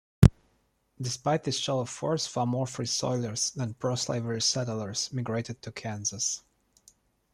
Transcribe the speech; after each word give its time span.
Despite 0.99 1.43
this 1.43 1.59
show 1.59 1.79
of 1.81 1.87
force, 1.87 2.25
far 2.25 2.47
more 2.47 2.65
free-soilers 2.65 3.53
than 3.53 3.75
pro-slavery 3.75 4.41
settlers 4.41 5.13
migrated 5.13 5.61
to 5.61 5.71
Kansas. 5.71 6.41